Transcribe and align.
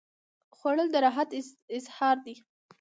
خوړل 0.57 0.87
د 0.91 0.95
رحمت 1.05 1.29
اظهار 1.77 2.17
دی 2.25 2.35